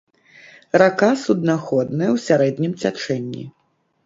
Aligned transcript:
Рака 0.81 1.09
суднаходная 1.23 2.09
ў 2.15 2.25
сярэднім 2.27 2.73
цячэнні. 2.83 3.45